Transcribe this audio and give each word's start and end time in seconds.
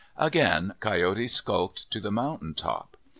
Again 0.17 0.73
Coyote 0.79 1.27
skulked 1.27 1.91
to 1.91 1.99
the 1.99 2.09
mountain 2.11 2.55
top. 2.55 2.97